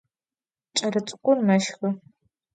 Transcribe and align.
Ç'elets'ık'ur 0.75 1.37
meşxı. 1.47 1.87